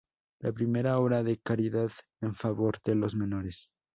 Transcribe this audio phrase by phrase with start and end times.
[0.39, 1.91] La primera obra de caridad
[2.21, 3.69] en favor de los menores.